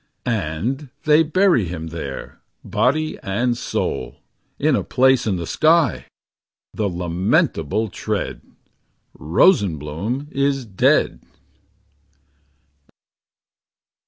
[0.25, 2.41] And they bury him there.
[2.65, 4.15] Body and soul.
[4.57, 6.07] In a place in the sky.
[6.73, 8.41] The lamentable tread!
[9.13, 11.19] Rosenbloom is dead.